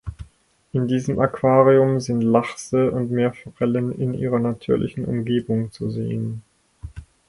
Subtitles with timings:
[0.73, 6.41] In diesem Aquarium sind Lachse und Meerforellen in ihrer natürlichen Umgebung zu sehen.